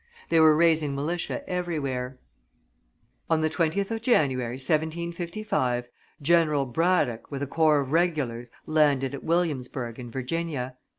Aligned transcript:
They 0.29 0.39
were 0.39 0.55
raising 0.55 0.95
militia 0.95 1.47
everywhere. 1.47 2.17
On 3.29 3.41
the 3.41 3.51
20th 3.51 3.91
of 3.91 4.01
January, 4.01 4.55
1755, 4.55 5.87
General 6.23 6.65
Braddock 6.65 7.29
with 7.29 7.43
a 7.43 7.45
corps 7.45 7.81
of 7.81 7.91
regulars 7.91 8.49
landed 8.65 9.13
at 9.13 9.23
Williamsburg, 9.23 9.99
in 9.99 10.09
Virginia. 10.09 10.75